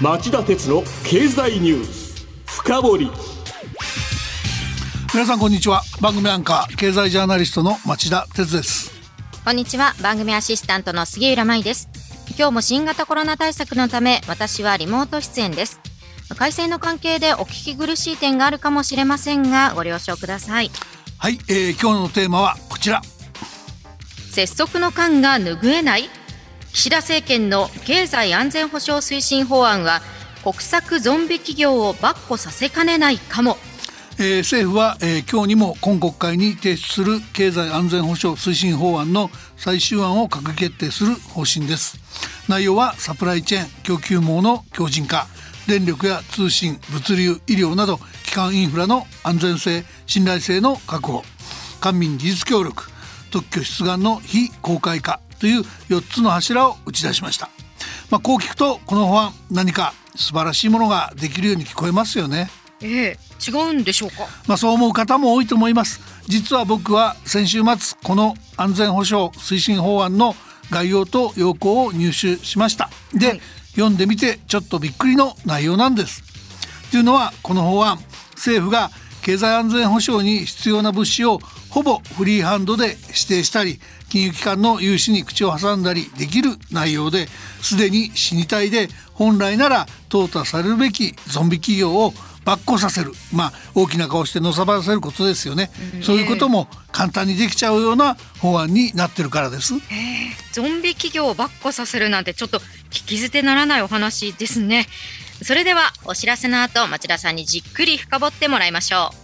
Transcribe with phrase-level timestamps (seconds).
[0.00, 3.10] 町田鉄の経済ニュース深掘り。
[5.12, 5.82] 皆さんこんにちは。
[6.00, 8.92] 番組アンカー経済ジャーナリストの町田鉄です。
[9.44, 9.92] こんにちは。
[10.00, 11.90] 番組アシスタントの杉浦舞です。
[12.30, 15.80] 今日も新型コロナ対策のため私はリモート出演です。
[16.38, 20.70] 改正の関係でお聞き苦しい点があるかもしれませんがご了承ください。
[21.18, 23.02] はい、えー、今日のテーマはこちら。
[24.30, 26.08] 拙速の感が拭えない？
[26.72, 30.00] 岸田政権の経済安全保障推進法案は
[30.42, 33.58] 国策ゾンビ企業を跋扈させかねないかも。
[34.18, 41.98] えー、政府は、えー、今日にも今国会に提出する経済安全保障推進法案の最終案を閣議決定する方針です。
[42.48, 45.26] 内容はサプライチェーン供給網の強靭化
[45.66, 51.22] 電力や通信物流医療など基幹インフラの安全性信頼性の確保
[51.80, 52.90] 官民技術協力
[53.30, 57.48] 特許出願の非公開化という4つの柱を打ち出しました、
[58.10, 62.50] まあ、こう聞くとこの法案何か素晴らしいものができるように聞こえますよね。
[62.82, 64.26] ええ違うんでしょうか？
[64.46, 66.00] まあそう思う方も多いと思います。
[66.26, 70.34] 実は僕は先週末この安全保障推進法案の
[70.70, 72.90] 概要と要項を入手しました。
[73.14, 73.40] で、はい、
[73.72, 76.22] 読んでみてちょっとびっくりの内容なんです。
[76.90, 77.98] というのはこの法案。
[78.34, 78.90] 政府が
[79.22, 87.28] 経済安全保障に必要な物資をほぼフリーハンドで指定したり金融機関の融資に口を挟んだりできる内容で
[87.62, 92.12] すでに死に体で本来なら淘汰されるべきゾンビ企業を
[92.44, 93.12] ばっこさせる。
[93.32, 99.80] まあ大きな顔してのさばらせることですよね、うん、そういうことも簡単にできちゃうような法案になってるからです、えー、
[100.52, 102.58] ゾンビ企業をばっこさせるなんてちょっと
[102.90, 104.86] 聞き捨てならないお話ですね。
[105.42, 109.19] それではお知らせの後町田さんにじっくり深掘ってもらいましょう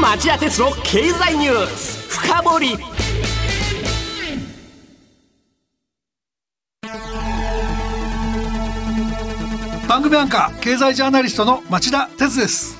[0.00, 2.08] 町田鉄の経済ニュース。
[2.08, 2.68] 深掘り。
[9.86, 12.78] 番組アンカー経済ジャーナリストの町田哲です。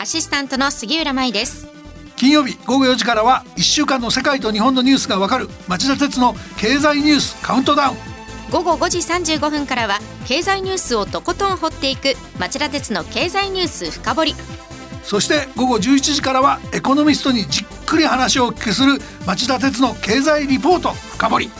[0.00, 1.68] アシスタントの杉浦舞です。
[2.16, 7.96] 金曜日午後4時からは1週間の世界と日本のニュースがわかる町田哲の経済ニュースカウントダウン。
[8.50, 14.34] 午後5時35分からは経済ニュースをとことん掘っていく町田鉄の経済ニュース深掘り
[15.06, 21.50] そして午後11時からはエコノミストにじっくり話をお聞きする町田鉄の経済リポート深掘り。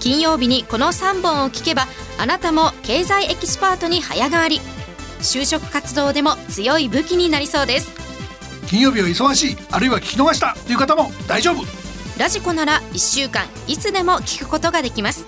[0.00, 1.86] 金曜日にこの3本を聞けば
[2.18, 4.60] あなたも経済エキスパートに早変わり。
[5.20, 7.92] 就職活動でも強い武器になりそうです。
[8.66, 11.64] 金曜日は忙しいあるいは聞き逃したという方も大丈夫。
[12.18, 15.26] ラジコなら1週間いつでも聞くことができます。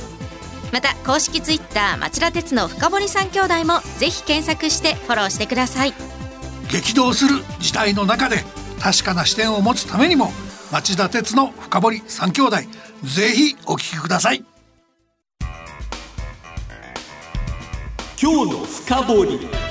[0.73, 6.20] また公式ツイッター町田鉄の深堀三兄弟もぜひ検索してフォローしてください
[6.71, 8.45] 激動する時代の中で
[8.81, 10.31] 確かな視点を持つためにも
[10.71, 12.57] 町田鉄の深堀三兄弟
[13.03, 14.45] ぜひお聞きください。
[18.23, 19.70] 今日の深掘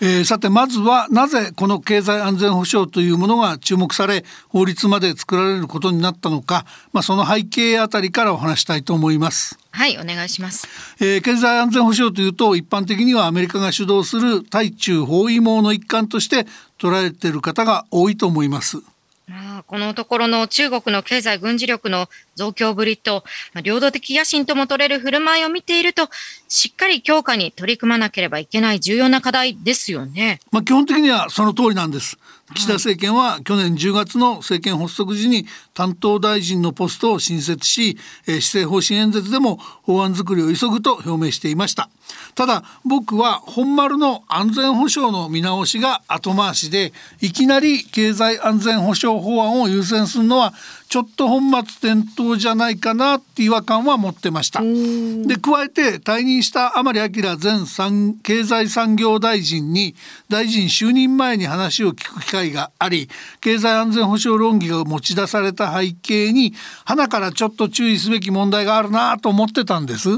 [0.00, 9.58] えー、さてまずはなぜこの経済安全保障というものが注目され法律まで作られることになったのか、まあ、その背景あたりからお話したいと思います。
[9.70, 10.68] はいお願いします、
[11.00, 16.46] えー、経済安全保障というと一般的にはアメリカが主導する対中包囲網の一環として
[16.78, 18.93] 捉えている方が多いと思います。
[19.30, 23.24] あ、このところの中国の経済軍事力の増強ぶりと、
[23.54, 26.08] まあ、領土的野心とも取れる振る舞いを見ていると、
[26.48, 30.40] しっかり強化に取り組まなければいけない重要な課題ですよね。
[30.50, 32.18] まあ、基本的にはその通りなんです。
[32.54, 41.90] 岸田政権は去年10月の政権発足時に担当大臣のポストを新設し、え施政方針演説でも法案作りを急ぐと表明していました。
[42.34, 50.52] ただ僕は本丸の安全保障の見直しが後回しでいきなり経済安全保障法案を優先するのは
[50.88, 54.60] ちょっと本末転倒じゃないかなって違和感は持ってました。
[54.60, 59.94] で加えて退任した甘利明前産経済産業大臣に
[60.28, 63.08] 大臣就任前に話を聞く機会があり
[63.40, 66.54] 経済安全保障論議が持ち出された背景に
[66.84, 70.08] 花からちょっと注意すべき問題があるなと思ってたんです。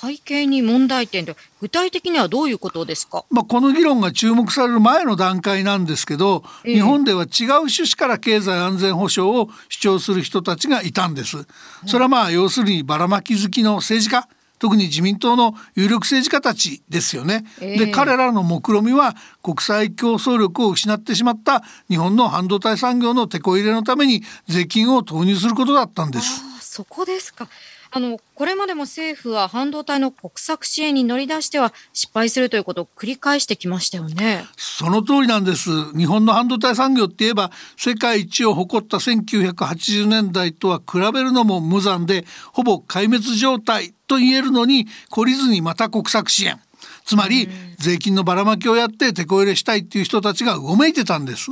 [0.00, 11.48] 背景に問題点で具体的にはどういうことですか、まあ、この議論が注目される前の段階なんですけど、えー、日本では違う趣旨から経済安全保障を主張する人たちがいたんです。
[11.86, 14.28] それはまあ要するにばらまき好きの政治家
[14.58, 17.44] 特に自民党の有力政治家たちですよね。
[17.60, 26.42] えー、で彼らの目論見は国際競争力を失ってしまった日本の半導体産業の手こ入れのために税金を投入することだったんです。
[26.60, 27.48] そこですか。
[27.90, 34.44] あのこれまでも政府は半導体の国策支援に乗り出しては失敗するということを繰り返してきましたよね。
[34.56, 35.70] その通りなんです。
[35.96, 46.60] 日本の半導体産業って言えば世界一を誇った1980年代とは比べるのも無残でほぼ壊滅状態と言えるのに懲りずにまた国策支援。
[47.04, 47.48] つまり
[47.78, 51.50] 税金のばらまきをやって手こ入れしたいっていう人たちがうごめいてたんです。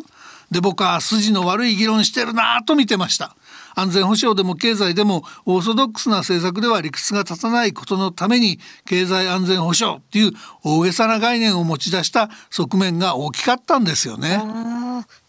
[0.50, 3.34] で僕は筋の悪い議論してるなと見てました。
[3.76, 10.32] 安全保障でも経済でもオーソドックスな政策では理屈が立たないことのために経済安全保障っていう
[10.64, 14.42] 大げさな概念を持ち出した側面が大きかったんですよね。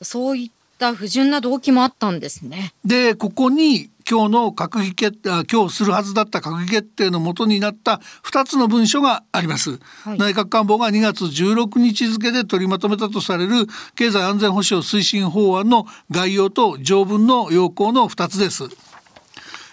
[0.01, 2.73] そういった不純な動機もあったんですね。
[2.85, 18.69] でここに今日の閣議決定今日するはずだった閣議決定のもとになった2つの文書があります、はい、内閣官房が2月16日付で取りまとめたとされる経済安全保障推進法案の概要と条文の要項の2つです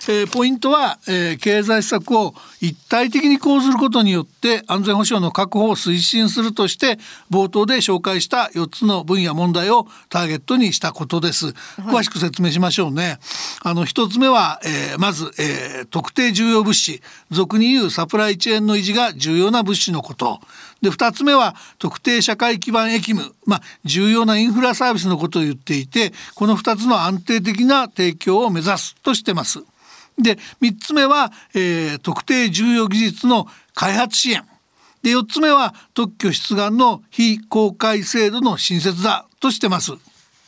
[0.09, 6.99] えー、ポイントは、えー、経済施策を一体的に講ずることによって安全保障の確保を推進するとして
[7.31, 11.49] 冒頭で紹介した4つの分野問題をターゲットにしたことです。
[11.79, 13.19] 詳しく説明しましょうね。
[13.63, 20.41] あの1つ目は、えー、まず、えー、特定重要物資俗に言うサプライチェーンの維持が重要な物資のこと。
[20.83, 29.65] で2つ目は特定社会基盤役務、まあ、重要なインフラサービスのことを言っていてこの2つの安定的な提供を目指すとしてます。
[30.19, 34.43] で3つ目は、えー、特定重要技術の開発支援
[35.03, 39.93] で4つ目は特許出願の非公開制度の新設だとしてます。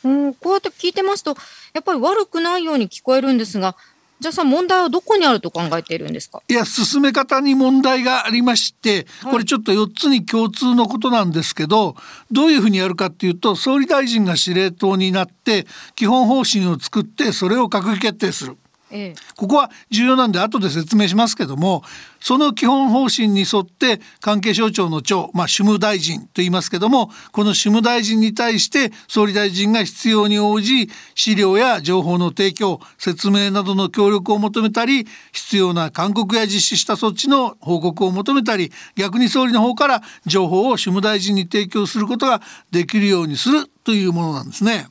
[0.03, 1.35] うん、こうやって聞いてますと
[1.73, 3.75] やっぱり悪くないように聞こえるんですが
[4.19, 6.41] じゃあさ問題はどこにあると考えているんですか？
[6.47, 11.95] いや進め方に問題がありまして、これちょっと4つに共通のことなんですけど
[12.31, 18.57] どういうふうにやるかっていうと総理大臣が司令塔になって基本方針を作ってそれを閣議決定する。
[18.89, 21.83] ええ、ここは重要なんで後で説明しますけども
[22.21, 42.41] その基本方針に沿って関係省庁の長、まあ、主務大臣と言いますけどもこの主務大臣に対して総理大臣が必要に応じ資料や情報の提供説明などの協力を求めたり必要な勧告や実施した措置の報告を求めたり逆に総理の方から情報を主務大臣に提供することが
[42.71, 43.69] できるようにする。
[43.87, 44.89] というものなんですね。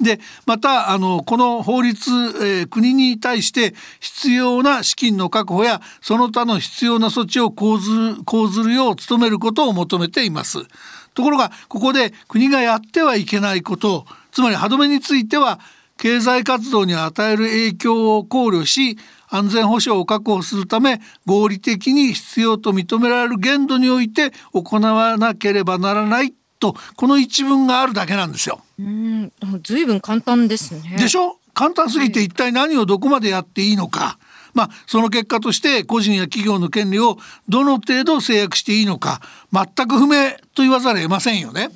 [0.00, 10.60] でまたあのこの法律、えー、国に対して必要な資金の確保やその他の必要な措置を講ず講ずるよう努めることを求めています。
[11.12, 15.60] ところがここで国がやってはいけないことつまり歯止めについては
[15.98, 18.96] 経済活動に与える影響を考慮し
[19.28, 26.32] 安全保障を確保するため合理的に必要と認められる限度において行わなければならない
[26.64, 28.60] とこの一文があるだけなんですよ。
[28.78, 29.32] うん
[29.62, 30.96] ずいぶん簡単ですね。
[30.98, 31.38] でしょ？
[31.52, 34.18] 簡単すぎて一体何をどこまでやっていいのか。
[34.54, 37.18] まあ、その結果として個人や企業の権利を
[37.48, 39.20] どの程度制約していいのか
[39.52, 41.70] 全く不明と言わざるを得ませんよね。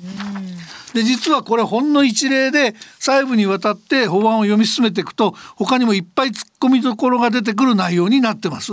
[0.93, 8.71] で実はこれほんの一例で細部にわたって法案を読み進めていくと他にもいっぱい突っ込みどころが出てくる内容になってます。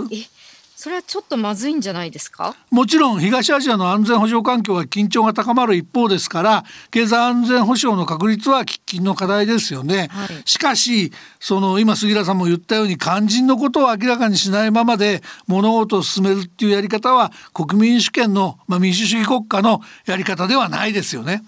[0.79, 2.55] それはちょっとまずいんじゃないですか？
[2.69, 21.41] もちろん東アジアの安全保障環境は緊張が高まる一方ですから経済安全保障の確立は喫緊の課題ですよね、はい、しかしその今杉浦さんも言ったように肝心のことを明らかにしないままで物事を進めるっていうやり方は国民主権の、まあ、民主主義国家のやり方ではないですよね、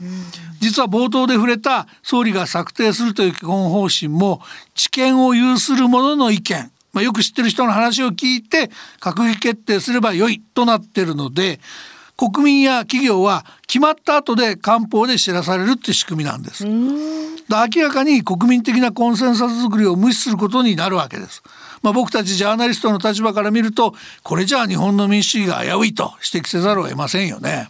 [0.60, 4.42] 実は冒頭で触れた総理が策定するという基本方針も
[4.74, 8.70] 知見を有する者の意見まあ、よく知ってる人の話を聞いて
[9.00, 11.60] 閣議決定すればよいとなってるので
[12.20, 16.66] 国民や企業は決まった後で官報で知らされるって仕組みなんです。
[16.66, 21.42] 明らかに国民的なコンセンサス作りを無視することになるわけです。
[21.82, 27.70] まあ、僕たちジャーナリストの立場から見るとこれじゃあ日本の民主主義が危ういと指摘せざるを得ませんよね。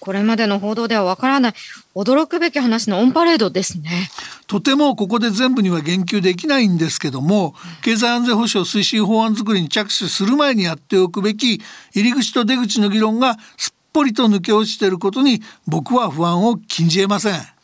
[0.00, 1.52] これまでの報道ではわからない
[1.94, 4.10] 驚くべき話のオンパレードですね。
[4.46, 11.60] とてもここで全部には言及できないんですけども経済安全保障推進法案作りに着手する前にやっておくべき
[11.94, 17.55] 入り口と出口の議論がすっぽりと抜け落ちていることに僕は不安を禁じ得ません。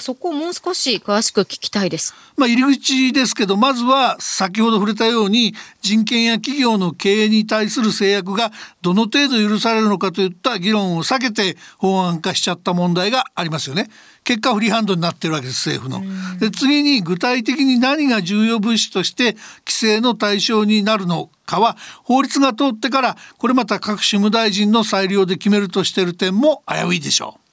[0.00, 2.14] そこをもう少し詳しく聞きたいです。
[2.36, 8.52] まあ、入り口ですけどまずは先ほど触れたように人権や企業の経営に対する制約が
[8.82, 13.88] どの程度許されるのかといった議論を避けて法案化しちゃった問題がありますよね。
[14.24, 16.38] 結果フリーハンドになってるわけです政府の。
[16.38, 27.47] で次に具体的に何が重要物資として規制の対象になるのかは法律が通ってからこれまた各種務大臣の裁量で決めるとしている点も危ういでしょう。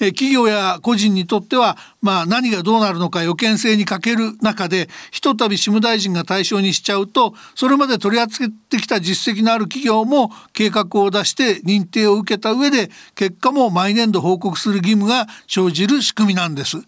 [0.00, 16.78] え企業や個人にとっては、まあ、何がどうなるのか予見性に欠ける中でひとたび事務大臣が対象にしちゃうとそれまで取り扱ってきた実績のある企業も計画を出して認定を受けた上で結果も毎年度報告する義務が生じる仕組みなんです。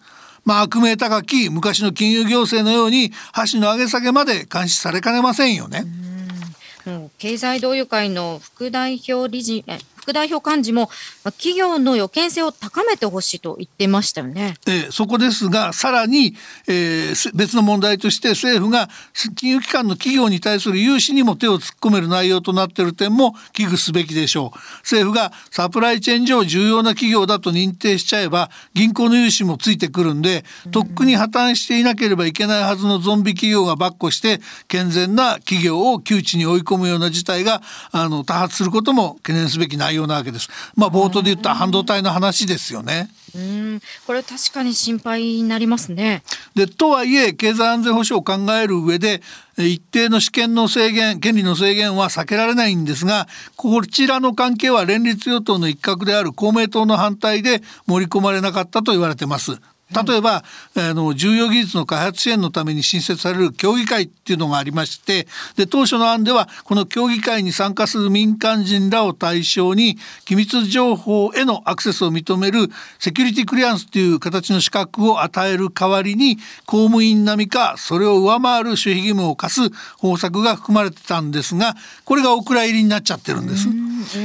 [0.45, 5.85] まあ、悪名高き昔の金融行政のように箸の上げ下げまで監視されかねませんよね。
[7.17, 9.63] 経済同友会の副代表理事
[10.09, 10.89] 副代表幹事も
[11.23, 14.55] 企業の予見性を高めてほしいと言ってましたよね。
[14.65, 16.35] えー、そこですがさらに、
[16.67, 18.89] えー、別の問題として政府が
[19.35, 24.57] 金融機関の企業に対する融資にも手を突っ込める内容となっている点も危惧すべきでしょう。
[24.79, 37.61] 政府がサプライチェーン上重要な企業だと認定しちゃえば銀行の融資もついてくるんでとっくに破綻していなければいけないはずのゾンビ企業が跋扈して健全な企業を窮地に追い込むような事態が
[37.91, 40.49] あの多発することも懸念すべき内容なわけです。
[40.75, 43.09] まあ冒頭で言った半導体の話ですよね。
[43.35, 46.23] うんこれ確かに心配になりますね。
[46.55, 49.21] でとはいえ経済安全保障を考える上で
[49.57, 59.59] 一定の試験の制限権利の制限は避けられないんですがこちらの関係は連立与党の一角である公明党の反対で盛り込まれなかったと言われてます。
[59.91, 60.43] 例えば、
[60.75, 72.67] あの重要技術の開発支援のために新設される協議会っていうのがありましてで当初の案ではこの協議会に参加する民間人らを対象に機密情報へのアクセスを認める
[72.99, 83.67] セキュリティクリアンスという形の資格を与える代わりに公務員並みかそれを上回る守秘義務を課す方策が含まれてたんですがこれがお蔵入りになっちゃってるんです。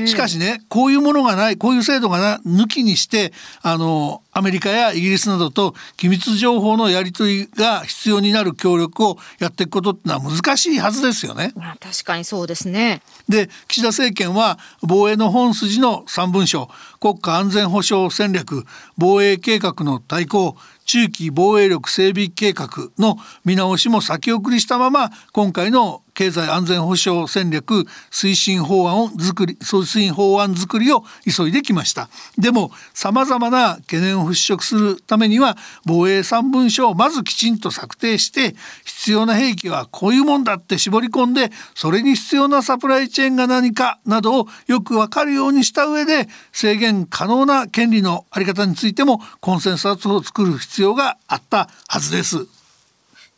[0.06, 11.54] しかしねこういうものがないこういう制度がな抜きにしてあのアメリカやイギリスなどと機密情報のやり取りが必要になる協力をやっていくことってのは難しいはずですよね。
[11.80, 13.00] 確かにそうですね。
[13.28, 16.68] で岸田政権は防衛の本筋の3文書
[17.00, 18.64] 国家安全保障戦略
[18.98, 38.54] 防衛計画の対抗中期防衛力整備計画の見直しも先送りしたまま今回の経済安全保障戦略推進法案を作り推進法案作りを急いできましたでもさまざまな懸念を払拭するためには防衛三文書をまずきちんと策定して
[38.84, 52.46] 必要な兵器はこういうもんだって絞り込んでそれに必要なサプライチェーンが何かなどをよくわかるようにした上で制限可能な権利の在り方についてもコンセンサスを作る必要があったはずです。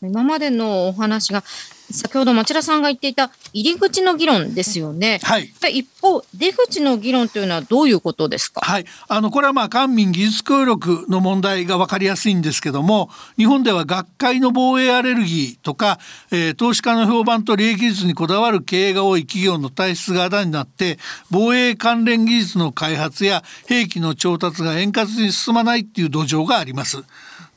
[0.02, 1.42] 今までのお話が
[1.90, 5.20] 先ほど町田さんが言っていた入り口の議論ですよね。
[5.22, 5.52] はい。
[5.72, 8.60] 一方、出口の議論というのはどういうことですか？
[8.60, 8.84] はい。
[9.08, 15.98] あのこれはまあ官民技術協力の問題が分かりやすいんですけども、日本では学会の防衛アレルギーとか、
[16.30, 20.98] えー、投資家の評判と利益率にこだわる経営が多い企業の体質があだになって、
[21.30, 27.04] 防衛関連技術の開発や兵器の調達が円滑に進まないっていう土壌があります。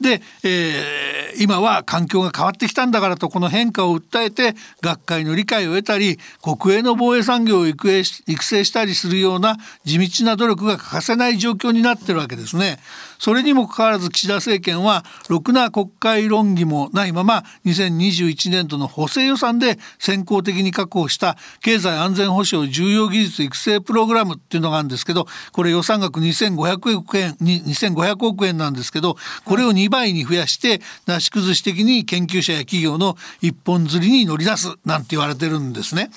[0.01, 12.79] で、えー、今は環境が変わってきたんだからとこの変化を訴えて学会の理解を得たり国営の防衛産業を育成したりするような地道な努力が欠かせない状況になってるわけですね。
[13.19, 36.09] それにもかかわらず岸田政権はろくな国会論議もないまま2021年度の補正予算で先行的に確保した経済安全保障重要技術育成プログラムっていうのがあるんですけどこれ予算額2500億円2500億円なんですけどこれを2倍に増やしてなし崩し的に研究者や企業の一本釣りに乗り出すなんて言われてるんですね。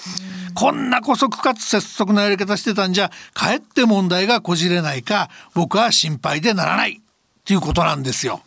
[0.54, 8.42] こんな姑息かつ拙速なやり方してたんじゃかえって問題がこじれないか僕は心配でならないっていうことなんですよ。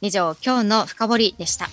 [0.00, 1.68] 以上今日の深掘でした。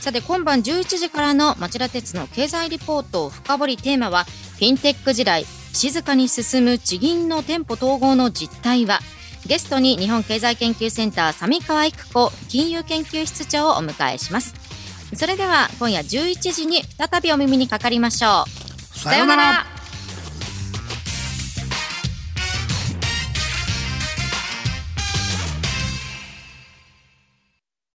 [0.00, 9.00] さて今晩11時からの町田鉄の経済リポート深掘りテーマはフィンテック時代静かに進む地銀の店舗統合の実態は
[9.46, 14.54] ゲストに日本経済研究センター三川育子金融研究室長をお迎えします
[15.16, 18.98] それでは今夜11時に再びお耳にかかりましょう。
[18.98, 19.73] さようなら